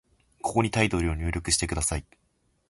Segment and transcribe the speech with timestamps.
[0.41, 2.05] ここにタイトルを入力してください。